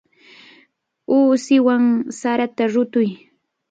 Uusiwan 1.15 1.83
sarata 2.19 2.63
rutuy. 2.73 3.09